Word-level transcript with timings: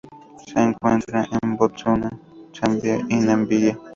Se 0.47 0.59
encuentra 0.59 1.27
en 1.43 1.55
Botsuana, 1.57 2.09
Zambia 2.59 2.97
y 3.07 3.17
Namibia. 3.17 3.77